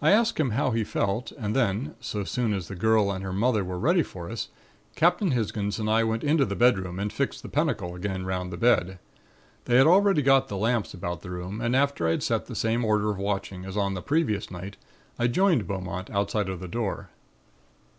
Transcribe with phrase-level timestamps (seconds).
[0.00, 3.30] I asked him how he felt and then, so soon as the girl and her
[3.30, 4.48] mother were ready for us,
[4.96, 8.56] Captain Hisgins and I went into the bedroom and fixed the pentacle again 'round the
[8.56, 8.98] bed.
[9.66, 12.86] They had already got lamps about the room and after I had set the same
[12.86, 14.78] order of watching as on the previous night,
[15.18, 17.10] I joined Beaumont outside of the door.